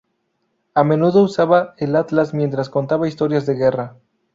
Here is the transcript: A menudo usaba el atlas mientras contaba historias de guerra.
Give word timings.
A 0.73 0.83
menudo 0.83 1.21
usaba 1.21 1.75
el 1.77 1.95
atlas 1.95 2.33
mientras 2.33 2.71
contaba 2.71 3.07
historias 3.07 3.45
de 3.45 3.53
guerra. 3.53 3.97